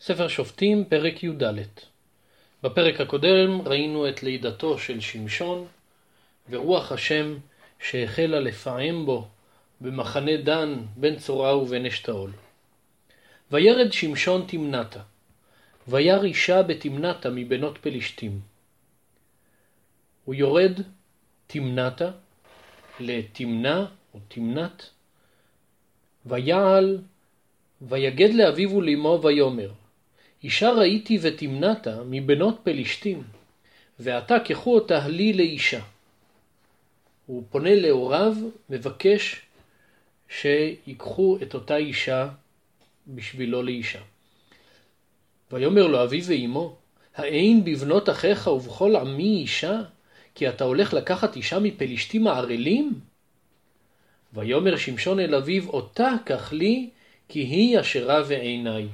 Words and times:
ספר 0.00 0.28
שופטים, 0.28 0.84
פרק 0.84 1.24
י"ד. 1.24 1.44
בפרק 2.62 3.00
הקודם 3.00 3.60
ראינו 3.66 4.08
את 4.08 4.22
לידתו 4.22 4.78
של 4.78 5.00
שמשון, 5.00 5.66
ורוח 6.50 6.92
השם 6.92 7.36
שהחלה 7.80 8.40
לפעם 8.40 9.06
בו 9.06 9.28
במחנה 9.80 10.36
דן 10.36 10.82
בין 10.96 11.16
צורה 11.18 11.56
ובין 11.56 11.86
אשתאול. 11.86 12.32
וירד 13.52 13.92
שמשון 13.92 14.44
תמנתה, 14.48 15.00
וירא 15.88 16.24
אישה 16.24 16.62
בתמנתה 16.62 17.30
מבנות 17.30 17.78
פלישתים. 17.78 18.40
הוא 20.24 20.34
יורד 20.34 20.80
תמנתה 21.46 22.10
לתמנה 23.00 23.86
או 24.14 24.18
תמנת, 24.28 24.90
ויעל 26.26 26.98
ויגד 27.82 28.34
לאביו 28.34 28.70
ולאמו 28.70 29.20
ויאמר 29.22 29.70
אישה 30.46 30.70
ראיתי 30.70 31.18
ותמנתה 31.22 32.02
מבנות 32.04 32.60
פלישתים, 32.62 33.22
ועתה 33.98 34.36
קחו 34.38 34.74
אותה 34.74 35.08
לי 35.08 35.32
לאישה. 35.32 35.80
הוא 37.26 37.42
פונה 37.50 37.74
להוריו, 37.74 38.34
מבקש 38.70 39.40
שיקחו 40.28 41.38
את 41.42 41.54
אותה 41.54 41.76
אישה 41.76 42.28
בשבילו 43.06 43.62
לאישה. 43.62 43.98
ויאמר 45.52 45.86
לו 45.86 46.02
אביו 46.04 46.24
ואמו, 46.26 46.76
האין 47.16 47.64
בבנות 47.64 48.08
אחיך 48.08 48.46
ובכל 48.46 48.96
עמי 48.96 49.36
אישה, 49.42 49.80
כי 50.34 50.48
אתה 50.48 50.64
הולך 50.64 50.94
לקחת 50.94 51.36
אישה 51.36 51.58
מפלישתים 51.58 52.26
הערלים? 52.26 53.00
ויאמר 54.34 54.76
שמשון 54.76 55.20
אל 55.20 55.34
אביו, 55.34 55.68
אותה 55.68 56.10
קח 56.24 56.52
לי, 56.52 56.90
כי 57.28 57.40
היא 57.40 57.78
ישרה 57.78 58.22
בעיניי. 58.22 58.88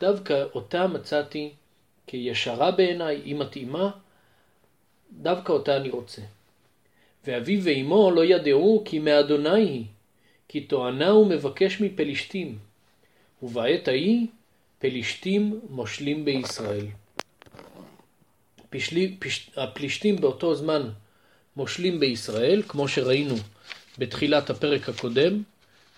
דווקא 0.00 0.44
אותה 0.54 0.86
מצאתי 0.86 1.52
כישרה 2.06 2.70
בעיניי, 2.70 3.16
היא 3.24 3.34
מתאימה, 3.34 3.90
דווקא 5.12 5.52
אותה 5.52 5.76
אני 5.76 5.90
רוצה. 5.90 6.22
ואביו 7.26 7.60
ואמו 7.64 8.10
לא 8.10 8.24
ידעו 8.24 8.82
כי 8.84 8.98
מאדוני 8.98 9.50
היא, 9.50 9.84
כי 10.48 10.60
טוענה 10.60 11.08
הוא 11.08 11.26
מבקש 11.26 11.80
מפלישתים, 11.80 12.58
ובעת 13.42 13.88
ההיא 13.88 14.26
פלישתים 14.78 15.60
מושלים 15.70 16.24
בישראל. 16.24 16.86
פשלי, 18.70 19.16
פש, 19.18 19.50
הפלישתים 19.56 20.16
באותו 20.16 20.54
זמן 20.54 20.90
מושלים 21.56 22.00
בישראל, 22.00 22.62
כמו 22.68 22.88
שראינו 22.88 23.34
בתחילת 23.98 24.50
הפרק 24.50 24.88
הקודם, 24.88 25.42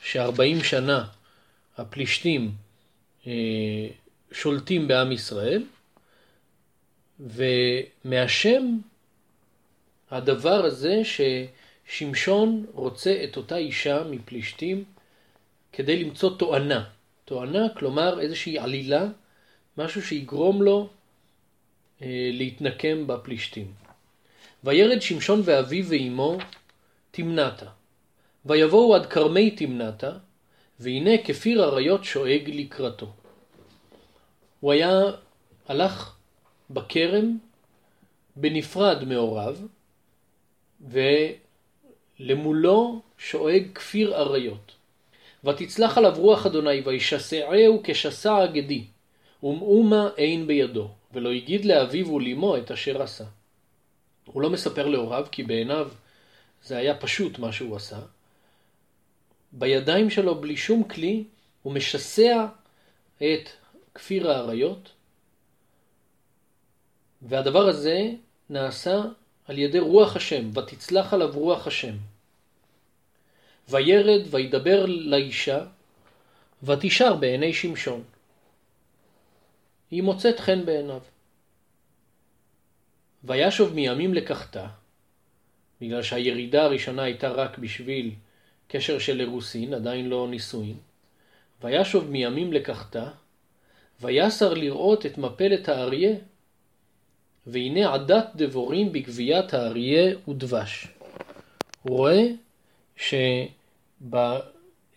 שארבעים 0.02 0.64
שנה 0.64 1.04
הפלישתים 1.78 2.52
שולטים 4.32 4.88
בעם 4.88 5.12
ישראל, 5.12 5.64
ומהשם 7.20 8.78
הדבר 10.10 10.64
הזה 10.64 11.02
ששמשון 11.04 12.66
רוצה 12.72 13.24
את 13.24 13.36
אותה 13.36 13.56
אישה 13.56 14.04
מפלישתים 14.10 14.84
כדי 15.72 16.04
למצוא 16.04 16.36
תואנה. 16.36 16.84
תואנה, 17.24 17.68
כלומר 17.76 18.20
איזושהי 18.20 18.58
עלילה, 18.58 19.06
משהו 19.76 20.02
שיגרום 20.02 20.62
לו 20.62 20.88
אה, 22.02 22.30
להתנקם 22.32 23.06
בפלישתים. 23.06 23.72
וירד 24.64 25.02
שמשון 25.02 25.42
ואביו 25.44 25.84
ואמו 25.88 26.38
תמנתה. 27.10 27.66
ויבואו 28.46 28.94
עד 28.94 29.06
כרמי 29.06 29.50
תמנתה, 29.50 30.12
והנה 30.80 31.10
כפיר 31.24 31.64
אריות 31.64 32.04
שואג 32.04 32.42
לקראתו. 32.46 33.06
הוא 34.60 34.72
היה, 34.72 35.00
הלך 35.68 36.16
בכרם 36.70 37.38
בנפרד 38.36 39.04
מהוריו, 39.04 39.56
ולמולו 42.20 43.00
שואג 43.18 43.62
כפיר 43.74 44.16
אריות. 44.16 44.72
ותצלח 45.44 45.98
עליו 45.98 46.14
רוח 46.16 46.46
אדוני 46.46 46.80
וישסעהו 46.80 47.80
כשסע 47.84 48.36
הגדי, 48.36 48.84
ומאומה 49.42 50.08
אין 50.16 50.46
בידו, 50.46 50.88
ולא 51.12 51.32
הגיד 51.32 51.64
לאביו 51.64 52.12
ולאמו 52.12 52.56
את 52.56 52.70
אשר 52.70 53.02
עשה. 53.02 53.24
הוא 54.24 54.42
לא 54.42 54.50
מספר 54.50 54.88
להוריו 54.88 55.26
כי 55.32 55.42
בעיניו 55.42 55.90
זה 56.64 56.76
היה 56.76 56.94
פשוט 56.96 57.38
מה 57.38 57.52
שהוא 57.52 57.76
עשה, 57.76 57.98
בידיים 59.52 60.10
שלו 60.10 60.40
בלי 60.40 60.56
שום 60.56 60.84
כלי, 60.84 61.24
הוא 61.62 61.72
משסע 61.72 62.46
את 63.16 63.48
כפיר 63.94 64.30
האריות, 64.30 64.92
והדבר 67.22 67.68
הזה 67.68 68.10
נעשה 68.50 69.02
על 69.44 69.58
ידי 69.58 69.78
רוח 69.78 70.16
השם, 70.16 70.50
ותצלח 70.58 71.14
עליו 71.14 71.30
רוח 71.34 71.66
השם. 71.66 71.94
וירד 73.68 74.34
וידבר 74.34 74.86
לאישה, 74.86 75.64
ותשאר 76.62 77.14
בעיני 77.14 77.52
שמשון. 77.52 78.02
היא 79.90 80.02
מוצאת 80.02 80.40
חן 80.40 80.64
בעיניו. 80.64 81.00
וישוב 83.24 83.74
מימים 83.74 84.14
לקחתה, 84.14 84.66
בגלל 85.80 86.02
שהירידה 86.02 86.64
הראשונה 86.64 87.02
הייתה 87.02 87.28
רק 87.28 87.58
בשביל 87.58 88.14
קשר 88.72 88.98
של 88.98 89.20
אירוסין, 89.20 89.74
עדיין 89.74 90.08
לא 90.08 90.28
נישואין. 90.30 90.76
וישוב 91.62 92.10
מימים 92.10 92.52
לקחתה, 92.52 93.08
ויסר 94.00 94.54
לראות 94.54 95.06
את 95.06 95.18
מפלת 95.18 95.68
האריה, 95.68 96.14
והנה 97.46 97.94
עדת 97.94 98.26
דבורים 98.34 98.92
בגביית 98.92 99.54
האריה 99.54 100.14
ודבש. 100.28 100.86
הוא 101.82 101.96
רואה 101.96 102.26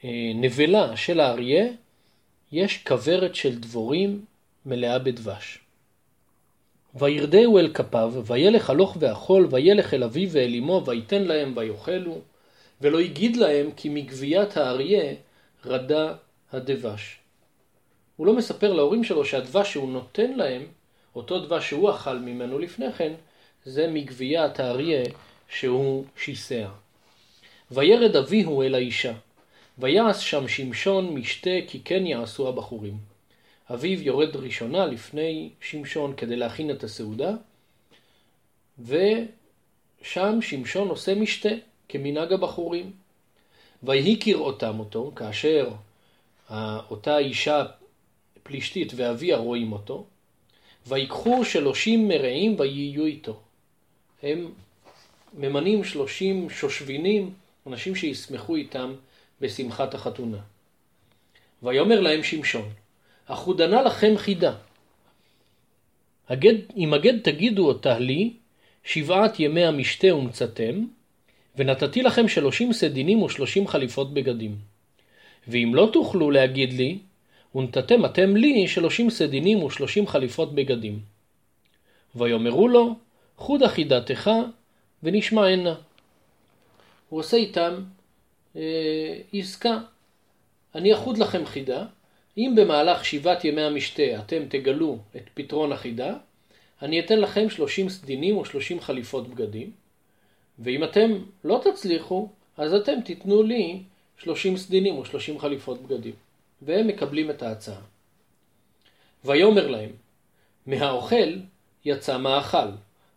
שבנבלה 0.03 0.97
של 0.97 1.19
האריה 1.19 1.65
יש 2.51 2.83
כוורת 2.83 3.35
של 3.35 3.59
דבורים 3.59 4.25
מלאה 4.65 4.99
בדבש. 4.99 5.59
וירדהו 6.95 7.57
אל 7.57 7.73
כפיו, 7.73 8.13
וילך 8.25 8.69
הלוך 8.69 8.97
ואכול, 8.99 9.47
וילך 9.49 9.93
אל 9.93 10.03
אביו 10.03 10.29
ואל 10.31 10.55
אמו, 10.55 10.83
ויתן 10.85 11.23
להם 11.23 11.53
ויאכלו. 11.57 12.21
ולא 12.81 12.99
הגיד 12.99 13.35
להם 13.35 13.71
כי 13.71 13.89
מגביית 13.89 14.57
האריה 14.57 15.13
רדה 15.65 16.13
הדבש. 16.51 17.17
הוא 18.15 18.27
לא 18.27 18.33
מספר 18.33 18.73
להורים 18.73 19.03
שלו 19.03 19.25
שהדבש 19.25 19.71
שהוא 19.71 19.91
נותן 19.91 20.33
להם, 20.33 20.65
אותו 21.15 21.39
דבש 21.39 21.69
שהוא 21.69 21.89
אכל 21.91 22.17
ממנו 22.17 22.59
לפני 22.59 22.91
כן, 22.91 23.13
זה 23.65 23.87
מגביית 23.87 24.59
האריה 24.59 25.03
שהוא 25.49 26.05
שיסע. 26.17 26.67
וירד 27.71 28.15
אביהו 28.15 28.63
אל 28.63 28.75
האישה, 28.75 29.13
ויעש 29.77 30.29
שם 30.31 30.47
שמשון 30.47 31.13
משתה 31.13 31.49
כי 31.67 31.79
כן 31.85 32.05
יעשו 32.05 32.49
הבחורים. 32.49 32.97
אביו 33.73 34.01
יורד 34.01 34.35
ראשונה 34.35 34.85
לפני 34.85 35.49
שמשון 35.61 36.13
כדי 36.17 36.35
להכין 36.35 36.71
את 36.71 36.83
הסעודה, 36.83 37.31
ושם 38.79 40.41
שמשון 40.41 40.87
עושה 40.87 41.15
משתה. 41.15 41.49
כמנהג 41.89 42.33
הבחורים. 42.33 42.91
ויהי 43.83 44.19
כראותם 44.19 44.79
אותו, 44.79 45.11
כאשר 45.15 45.69
אותה 46.89 47.17
אישה 47.17 47.65
פלישתית 48.43 48.93
ואביה 48.95 49.37
רואים 49.37 49.71
אותו, 49.71 50.05
ויקחו 50.87 51.45
שלושים 51.45 52.07
מרעים 52.07 52.55
ויהיו 52.59 53.05
איתו. 53.05 53.39
הם 54.23 54.51
ממנים 55.33 55.83
שלושים 55.83 56.49
שושבינים, 56.49 57.33
אנשים 57.67 57.95
שישמחו 57.95 58.55
איתם 58.55 58.93
בשמחת 59.41 59.93
החתונה. 59.93 60.37
ויאמר 61.63 61.99
להם 61.99 62.23
שמשון, 62.23 62.69
אחודנה 63.25 63.81
לכם 63.81 64.13
חידה. 64.17 64.55
הגד, 66.29 66.53
אם 66.77 66.93
הגד 66.93 67.19
תגידו 67.19 67.67
אותה 67.67 67.99
לי, 67.99 68.33
שבעת 68.83 69.39
ימי 69.39 69.65
המשתה 69.65 70.15
ומצאתם, 70.15 70.85
ונתתי 71.55 72.03
לכם 72.03 72.27
שלושים 72.27 72.73
סדינים 72.73 73.23
ושלושים 73.23 73.67
חליפות 73.67 74.13
בגדים. 74.13 74.55
ואם 75.47 75.71
לא 75.75 75.89
תוכלו 75.93 76.31
להגיד 76.31 76.73
לי, 76.73 76.97
ונתתם 77.55 78.05
אתם 78.05 78.35
לי 78.35 78.67
שלושים 78.67 79.09
סדינים 79.09 79.63
ושלושים 79.63 80.07
חליפות 80.07 80.55
בגדים. 80.55 80.99
ויאמרו 82.15 82.67
לו, 82.67 82.95
חוד 83.37 83.63
אחידתך 83.63 84.31
ונשמע 85.03 85.47
הנה. 85.47 85.75
הוא 87.09 87.19
עושה 87.19 87.37
איתם 87.37 87.83
אה, 88.55 89.15
עסקה. 89.33 89.77
אני 90.75 90.93
אחוד 90.93 91.17
לכם 91.17 91.45
חידה, 91.45 91.85
אם 92.37 92.53
במהלך 92.57 93.05
שבעת 93.05 93.45
ימי 93.45 93.61
המשתה 93.61 94.03
אתם 94.19 94.45
תגלו 94.49 94.97
את 95.15 95.29
פתרון 95.33 95.71
החידה, 95.71 96.15
אני 96.81 96.99
אתן 96.99 97.19
לכם 97.19 97.49
שלושים 97.49 97.89
סדינים 97.89 98.37
ושלושים 98.37 98.79
חליפות 98.79 99.27
בגדים. 99.27 99.82
ואם 100.59 100.83
אתם 100.83 101.11
לא 101.43 101.61
תצליחו, 101.63 102.29
אז 102.57 102.73
אתם 102.73 103.01
תיתנו 103.05 103.43
לי 103.43 103.83
30 104.17 104.57
סדינים 104.57 104.95
או 104.95 105.05
30 105.05 105.39
חליפות 105.39 105.81
בגדים. 105.81 106.13
והם 106.61 106.87
מקבלים 106.87 107.29
את 107.29 107.43
ההצעה. 107.43 107.81
ויאמר 109.25 109.67
להם, 109.67 109.89
מהאוכל 110.65 111.39
יצא 111.85 112.17
מאכל, 112.17 112.67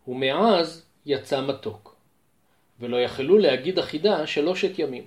ומעז 0.09 0.85
יצא 1.07 1.41
מתוק. 1.47 1.97
ולא 2.81 2.97
יכלו 2.97 3.39
להגיד 3.39 3.79
החידה 3.79 4.27
שלושת 4.27 4.79
ימים. 4.79 5.07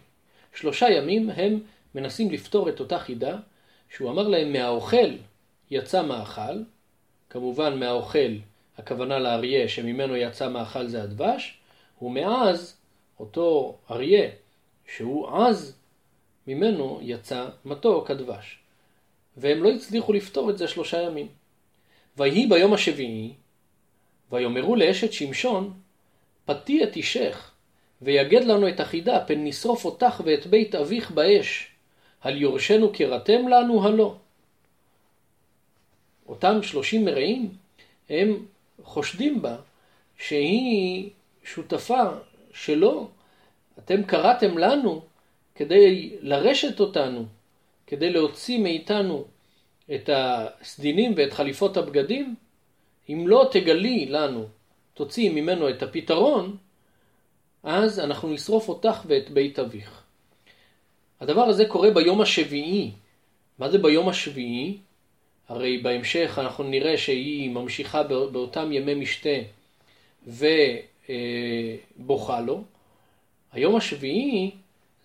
שלושה 0.55 0.89
ימים 0.89 1.29
הם 1.29 1.59
מנסים 1.95 2.31
לפתור 2.31 2.69
את 2.69 2.79
אותה 2.79 2.99
חידה, 2.99 3.37
שהוא 3.89 4.11
אמר 4.11 4.27
להם 4.27 4.53
מהאוכל 4.53 5.11
יצא 5.71 6.01
מאכל, 6.01 6.63
כמובן 7.29 7.79
מהאוכל 7.79 8.31
הכוונה 8.77 9.19
לאריה 9.19 9.67
שממנו 9.67 10.15
יצא 10.15 10.49
מאכל 10.49 10.87
זה 10.87 11.03
הדבש, 11.03 11.58
ומאז 12.01 12.77
אותו 13.19 13.77
אריה 13.91 14.29
שהוא 14.95 15.27
עז, 15.27 15.75
ממנו 16.47 16.99
יצא 17.01 17.47
מתוק 17.65 18.11
הדבש. 18.11 18.59
והם 19.37 19.63
לא 19.63 19.69
הצליחו 19.69 20.13
לפתור 20.13 20.49
את 20.49 20.57
זה 20.57 20.67
שלושה 20.67 21.01
ימים. 21.01 21.27
ויהי 22.17 22.47
ביום 22.47 22.73
השביעי, 22.73 23.33
ויאמרו 24.31 24.75
לאשת 24.75 25.13
שמשון, 25.13 25.73
פתי 26.45 26.83
את 26.83 26.95
אישך, 26.95 27.51
ויגד 28.01 28.43
לנו 28.43 28.69
את 28.69 28.79
החידה, 28.79 29.25
פן 29.25 29.43
נשרוף 29.43 29.85
אותך 29.85 30.21
ואת 30.25 30.47
בית 30.47 30.75
אביך 30.75 31.11
באש, 31.11 31.67
על 32.21 32.41
יורשנו 32.41 32.93
קראתם 32.93 33.47
לנו 33.47 33.87
הלא. 33.87 34.15
אותם 36.27 36.63
שלושים 36.63 37.05
מרעים, 37.05 37.53
הם 38.09 38.45
חושדים 38.83 39.41
בה 39.41 39.55
שהיא 40.17 41.09
שותפה 41.53 42.03
שלו. 42.53 43.09
אתם 43.79 44.03
קראתם 44.03 44.57
לנו 44.57 45.01
כדי 45.55 46.17
לרשת 46.21 46.79
אותנו, 46.79 47.25
כדי 47.87 48.09
להוציא 48.09 48.59
מאיתנו 48.59 49.25
את 49.95 50.09
הסדינים 50.13 51.13
ואת 51.17 51.33
חליפות 51.33 51.77
הבגדים. 51.77 52.35
אם 53.09 53.27
לא 53.27 53.49
תגלי 53.51 54.05
לנו, 54.05 54.45
תוציאי 54.93 55.29
ממנו 55.29 55.69
את 55.69 55.83
הפתרון, 55.83 56.57
אז 57.63 57.99
אנחנו 57.99 58.29
נשרוף 58.29 58.69
אותך 58.69 59.01
ואת 59.05 59.29
בית 59.29 59.59
אביך. 59.59 60.03
הדבר 61.21 61.43
הזה 61.43 61.65
קורה 61.65 61.91
ביום 61.91 62.21
השביעי. 62.21 62.91
מה 63.59 63.69
זה 63.69 63.77
ביום 63.77 64.09
השביעי? 64.09 64.77
הרי 65.47 65.77
בהמשך 65.77 66.39
אנחנו 66.41 66.63
נראה 66.63 66.97
שהיא 66.97 67.49
ממשיכה 67.49 68.03
באותם 68.03 68.71
ימי 68.71 68.93
משתה 68.95 69.37
ובוכה 71.09 72.41
לו. 72.41 72.63
היום 73.51 73.75
השביעי 73.75 74.51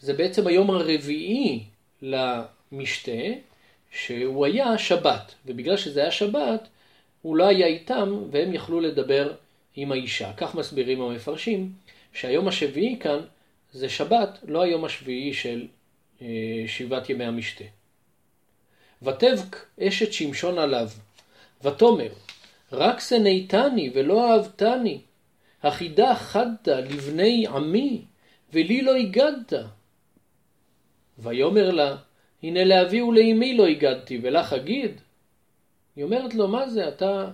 זה 0.00 0.12
בעצם 0.12 0.46
היום 0.46 0.70
הרביעי 0.70 1.64
למשתה, 2.02 3.12
שהוא 3.90 4.46
היה 4.46 4.78
שבת, 4.78 5.34
ובגלל 5.46 5.76
שזה 5.76 6.00
היה 6.00 6.10
שבת, 6.10 6.68
הוא 7.22 7.36
לא 7.36 7.46
היה 7.46 7.66
איתם 7.66 8.22
והם 8.30 8.54
יכלו 8.54 8.80
לדבר 8.80 9.32
עם 9.76 9.92
האישה. 9.92 10.32
כך 10.36 10.54
מסבירים 10.54 11.00
המפרשים, 11.00 11.72
שהיום 12.12 12.48
השביעי 12.48 12.96
כאן 13.00 13.20
זה 13.72 13.88
שבת, 13.88 14.38
לא 14.48 14.62
היום 14.62 14.84
השביעי 14.84 15.34
של 15.34 15.66
אה, 16.22 16.26
שבעת 16.66 17.10
ימי 17.10 17.24
המשתה. 17.24 17.64
ותבק 19.02 19.66
אשת 19.80 20.12
שמשון 20.12 20.58
עליו, 20.58 20.88
ותאמר, 21.62 22.12
רק 22.72 23.00
שנאתני 23.00 23.90
ולא 23.94 24.32
אהבתני, 24.32 24.98
החידה 25.64 26.14
חדת 26.14 26.68
לבני 26.68 27.46
עמי, 27.46 28.04
ולי 28.52 28.82
לא 28.82 28.94
הגדת. 28.94 29.52
ויאמר 31.18 31.70
לה, 31.70 31.96
הנה 32.42 32.64
לאבי 32.64 33.02
ולאמי 33.02 33.56
לא 33.56 33.66
הגדתי, 33.66 34.18
ולך 34.22 34.52
אגיד? 34.52 35.00
היא 35.96 36.04
אומרת 36.04 36.34
לו, 36.34 36.48
מה 36.48 36.68
זה, 36.68 36.88
אתה, 36.88 37.30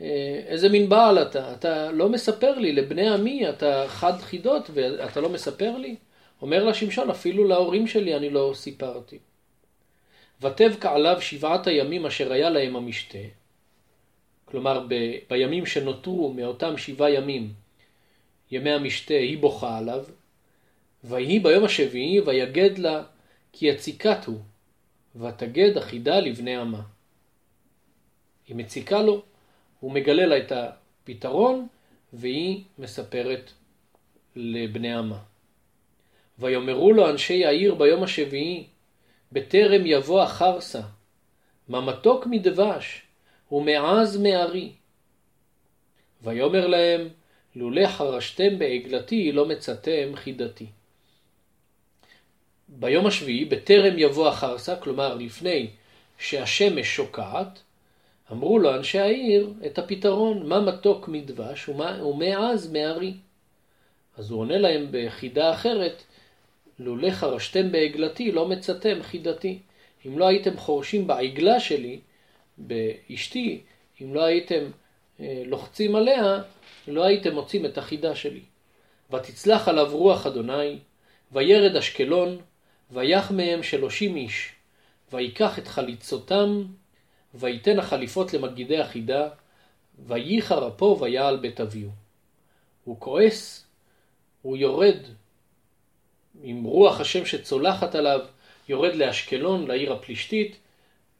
אה, 0.00 0.40
איזה 0.46 0.68
מין 0.68 0.88
בעל 0.88 1.22
אתה? 1.22 1.52
אתה 1.52 1.92
לא 1.92 2.08
מספר 2.08 2.58
לי, 2.58 2.72
לבני 2.72 3.08
עמי 3.08 3.48
אתה 3.48 3.84
חד 3.88 4.18
חידות 4.20 4.70
ואתה 4.74 5.20
לא 5.20 5.28
מספר 5.28 5.76
לי? 5.76 5.96
אומר 6.42 6.64
לה 6.64 6.74
שמשון, 6.74 7.10
אפילו 7.10 7.44
להורים 7.44 7.86
שלי 7.86 8.16
אני 8.16 8.30
לא 8.30 8.52
סיפרתי. 8.54 9.18
ותבקע 10.40 10.92
עליו 10.92 11.20
שבעת 11.20 11.66
הימים 11.66 12.06
אשר 12.06 12.32
היה 12.32 12.50
להם 12.50 12.76
המשתה, 12.76 13.18
כלומר 14.44 14.86
ב, 14.88 14.94
בימים 15.30 15.66
שנותרו 15.66 16.32
מאותם 16.32 16.76
שבעה 16.76 17.10
ימים, 17.10 17.52
ימי 18.50 18.70
המשתה, 18.70 19.14
היא 19.14 19.38
בוכה 19.38 19.78
עליו, 19.78 20.04
ויהי 21.04 21.38
ביום 21.38 21.64
השביעי 21.64 22.20
ויגד 22.20 22.78
לה 22.78 23.02
כי 23.52 23.66
יציקת 23.66 24.24
הוא, 24.24 24.40
ותגד 25.16 25.76
אחידה 25.76 26.20
לבני 26.20 26.56
עמה. 26.56 26.82
היא 28.48 28.56
מציקה 28.56 29.02
לו, 29.02 29.22
הוא 29.80 29.92
מגלה 29.92 30.26
לה 30.26 30.38
את 30.38 30.52
הפתרון, 30.52 31.66
והיא 32.12 32.62
מספרת 32.78 33.52
לבני 34.36 34.94
עמה. 34.94 35.18
ויאמרו 36.38 36.92
לו 36.92 37.10
אנשי 37.10 37.46
העיר 37.46 37.74
ביום 37.74 38.02
השביעי, 38.02 38.66
בטרם 39.32 39.86
יבוא 39.86 40.22
החרסה, 40.22 40.80
מה 41.68 41.80
מתוק 41.80 42.26
מדבש, 42.26 43.02
ומעז 43.52 44.16
מארי. 44.16 44.72
ויאמר 46.22 46.66
להם, 46.66 47.08
לולא 47.56 47.86
חרשתם 47.86 48.58
בעגלתי, 48.58 49.32
לא 49.32 49.46
מצאתם 49.46 50.12
חידתי. 50.14 50.66
ביום 52.68 53.06
השביעי, 53.06 53.44
בטרם 53.44 53.98
יבוא 53.98 54.28
החרסה, 54.28 54.76
כלומר 54.76 55.14
לפני 55.14 55.70
שהשמש 56.18 56.96
שוקעת, 56.96 57.58
אמרו 58.32 58.58
לו 58.58 58.74
אנשי 58.74 58.98
העיר 58.98 59.52
את 59.66 59.78
הפתרון, 59.78 60.48
מה 60.48 60.60
מתוק 60.60 61.08
מדבש 61.08 61.68
ומה, 61.68 62.04
ומעז 62.04 62.72
מארי. 62.72 63.14
אז 64.18 64.30
הוא 64.30 64.40
עונה 64.40 64.58
להם 64.58 64.86
בחידה 64.90 65.52
אחרת, 65.52 66.02
לולא 66.78 67.10
חרשתם 67.10 67.72
בעגלתי, 67.72 68.32
לא 68.32 68.48
מצאתם 68.48 69.02
חידתי. 69.02 69.58
אם 70.06 70.18
לא 70.18 70.28
הייתם 70.28 70.56
חורשים 70.56 71.06
בעגלה 71.06 71.60
שלי, 71.60 71.98
באשתי, 72.58 73.60
אם 74.02 74.14
לא 74.14 74.24
הייתם 74.24 74.64
לוחצים 75.20 75.96
עליה, 75.96 76.42
לא 76.88 77.04
הייתם 77.04 77.34
מוצאים 77.34 77.66
את 77.66 77.78
החידה 77.78 78.14
שלי. 78.14 78.40
ותצלח 79.12 79.68
עליו 79.68 79.96
רוח 79.96 80.26
אדוני, 80.26 80.78
וירד 81.32 81.76
אשקלון, 81.76 82.38
ויח 82.90 83.30
מהם 83.30 83.62
שלושים 83.62 84.16
איש, 84.16 84.52
ויקח 85.12 85.58
את 85.58 85.68
חליצותם, 85.68 86.62
ויתן 87.34 87.78
החליפות 87.78 88.34
למגידי 88.34 88.78
החידה, 88.78 89.28
וייחר 90.06 90.68
אפו 90.68 90.98
ויעל 91.00 91.36
בית 91.36 91.60
אביהו. 91.60 91.90
הוא 92.84 92.96
כועס, 92.98 93.66
הוא 94.42 94.56
יורד 94.56 94.98
עם 96.42 96.64
רוח 96.64 97.00
השם 97.00 97.26
שצולחת 97.26 97.94
עליו, 97.94 98.20
יורד 98.68 98.94
לאשקלון, 98.94 99.66
לעיר 99.66 99.92
הפלישתית, 99.92 100.56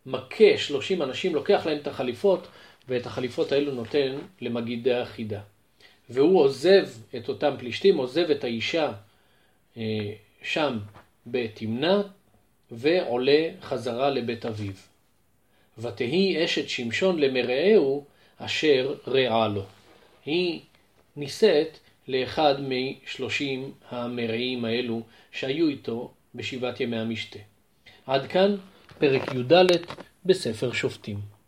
מכה 0.07 0.59
שלושים 0.59 1.03
אנשים, 1.03 1.35
לוקח 1.35 1.67
להם 1.67 1.79
את 1.79 1.87
החליפות, 1.87 2.49
ואת 2.89 3.07
החליפות 3.07 3.53
האלו 3.53 3.75
נותן 3.75 4.19
למגידי 4.41 4.95
החידה. 4.95 5.41
והוא 6.11 6.41
עוזב 6.41 6.89
את 7.17 7.29
אותם 7.29 7.55
פלישתים, 7.59 7.97
עוזב 7.97 8.31
את 8.31 8.45
האישה 8.45 8.93
אה, 9.77 10.13
שם 10.43 10.79
בתמנע, 11.27 12.01
ועולה 12.71 13.49
חזרה 13.63 14.11
לבית 14.11 14.47
אביו. 14.47 14.73
ותהי 15.79 16.45
אשת 16.45 16.69
שמשון 16.69 17.19
למרעהו 17.19 18.05
אשר 18.39 18.95
רעה 19.07 19.49
לו. 19.49 19.65
היא 20.27 20.61
נישאת 21.17 21.79
לאחד 22.09 22.55
משלושים 22.61 23.73
המרעים 23.91 24.65
האלו 24.65 25.03
שהיו 25.33 25.69
איתו 25.69 26.13
בשבעת 26.35 26.81
ימי 26.81 26.97
המשתה. 26.97 27.39
עד 28.07 28.27
כאן 28.27 28.57
פרק 28.99 29.23
י"ד 29.35 29.67
בספר 30.25 30.73
שופטים. 30.73 31.40